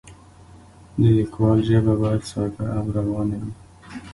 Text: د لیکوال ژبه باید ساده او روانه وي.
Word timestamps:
د 0.99 1.01
لیکوال 1.17 1.59
ژبه 1.69 1.93
باید 2.01 2.21
ساده 2.31 2.65
او 2.77 2.85
روانه 2.97 3.37
وي. 3.41 3.53